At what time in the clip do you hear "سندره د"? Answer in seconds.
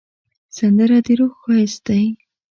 0.57-1.07